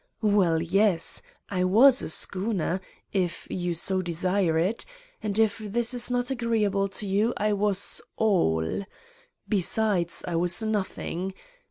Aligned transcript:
Well, 0.23 0.59
yes, 0.59 1.21
I 1.49 1.63
was 1.63 2.01
a 2.01 2.09
schooner, 2.09 2.81
if 3.13 3.45
you 3.51 3.75
so 3.75 4.01
desire 4.01 4.57
it, 4.57 4.83
and 5.21 5.37
if 5.37 5.59
this 5.59 5.93
is 5.93 6.09
not 6.09 6.31
agreeable 6.31 6.87
to 6.87 7.05
you 7.05 7.35
I 7.37 7.53
was 7.53 8.01
All. 8.17 8.83
Besides 9.47 10.25
I 10.27 10.37
was 10.37 10.63
Nothing. 10.63 11.35